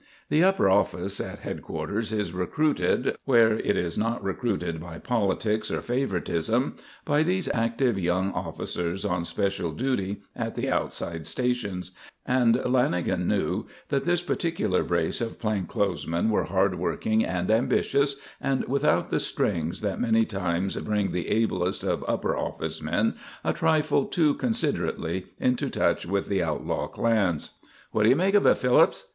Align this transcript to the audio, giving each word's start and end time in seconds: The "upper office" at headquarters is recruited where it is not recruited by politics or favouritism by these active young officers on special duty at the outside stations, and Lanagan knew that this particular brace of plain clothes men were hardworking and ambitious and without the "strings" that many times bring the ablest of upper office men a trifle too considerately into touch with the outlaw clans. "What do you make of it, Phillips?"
The 0.29 0.43
"upper 0.43 0.67
office" 0.67 1.19
at 1.19 1.41
headquarters 1.41 2.11
is 2.11 2.31
recruited 2.31 3.15
where 3.25 3.57
it 3.59 3.77
is 3.77 3.99
not 3.99 4.23
recruited 4.23 4.79
by 4.81 4.97
politics 4.97 5.69
or 5.69 5.79
favouritism 5.83 6.75
by 7.05 7.21
these 7.21 7.47
active 7.53 7.99
young 7.99 8.31
officers 8.31 9.05
on 9.05 9.23
special 9.25 9.69
duty 9.71 10.23
at 10.35 10.55
the 10.55 10.71
outside 10.71 11.27
stations, 11.27 11.91
and 12.25 12.55
Lanagan 12.55 13.27
knew 13.27 13.67
that 13.89 14.03
this 14.03 14.23
particular 14.23 14.83
brace 14.83 15.21
of 15.21 15.37
plain 15.39 15.67
clothes 15.67 16.07
men 16.07 16.31
were 16.31 16.45
hardworking 16.45 17.23
and 17.23 17.51
ambitious 17.51 18.15
and 18.41 18.67
without 18.67 19.11
the 19.11 19.19
"strings" 19.19 19.81
that 19.81 20.01
many 20.01 20.25
times 20.25 20.75
bring 20.77 21.11
the 21.11 21.27
ablest 21.27 21.83
of 21.83 22.03
upper 22.07 22.35
office 22.35 22.81
men 22.81 23.13
a 23.43 23.53
trifle 23.53 24.05
too 24.05 24.33
considerately 24.33 25.27
into 25.39 25.69
touch 25.69 26.07
with 26.07 26.27
the 26.27 26.41
outlaw 26.41 26.87
clans. 26.87 27.51
"What 27.91 28.01
do 28.01 28.09
you 28.09 28.15
make 28.15 28.33
of 28.33 28.47
it, 28.47 28.57
Phillips?" 28.57 29.05